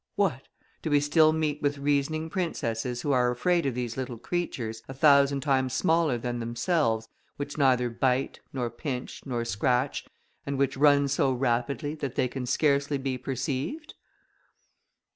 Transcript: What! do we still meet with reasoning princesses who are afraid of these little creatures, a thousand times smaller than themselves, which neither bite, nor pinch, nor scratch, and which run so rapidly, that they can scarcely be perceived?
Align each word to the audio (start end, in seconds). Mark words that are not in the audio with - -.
What! 0.15 0.47
do 0.81 0.89
we 0.89 0.99
still 0.99 1.31
meet 1.31 1.61
with 1.61 1.77
reasoning 1.77 2.31
princesses 2.31 3.03
who 3.03 3.11
are 3.11 3.29
afraid 3.29 3.67
of 3.67 3.75
these 3.75 3.97
little 3.97 4.17
creatures, 4.17 4.81
a 4.87 4.95
thousand 4.95 5.41
times 5.41 5.73
smaller 5.75 6.17
than 6.17 6.39
themselves, 6.39 7.07
which 7.37 7.55
neither 7.55 7.87
bite, 7.87 8.39
nor 8.51 8.71
pinch, 8.71 9.21
nor 9.27 9.45
scratch, 9.45 10.07
and 10.43 10.57
which 10.57 10.75
run 10.75 11.07
so 11.07 11.31
rapidly, 11.31 11.93
that 11.93 12.15
they 12.15 12.27
can 12.27 12.47
scarcely 12.47 12.97
be 12.97 13.15
perceived? 13.19 13.93